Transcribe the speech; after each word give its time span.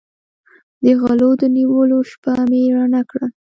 د 0.83 0.85
غلو 1.01 1.29
د 1.41 1.43
نیولو 1.55 1.99
شپه 2.09 2.33
مې 2.49 2.61
رڼه 2.75 3.01
کړه. 3.09 3.27